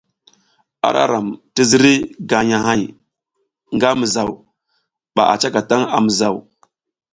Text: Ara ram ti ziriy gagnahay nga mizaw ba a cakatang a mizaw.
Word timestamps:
Ara 0.87 1.03
ram 1.11 1.27
ti 1.53 1.61
ziriy 1.69 1.99
gagnahay 2.29 2.81
nga 3.75 3.89
mizaw 3.99 4.29
ba 5.15 5.23
a 5.33 5.35
cakatang 5.41 5.85
a 5.95 5.97
mizaw. 6.05 6.35